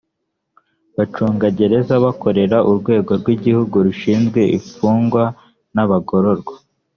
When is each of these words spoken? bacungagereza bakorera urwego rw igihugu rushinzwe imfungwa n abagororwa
bacungagereza 0.95 1.93
bakorera 2.05 2.57
urwego 2.69 3.11
rw 3.21 3.27
igihugu 3.35 3.75
rushinzwe 3.85 4.39
imfungwa 4.57 5.23
n 5.75 5.77
abagororwa 5.83 6.55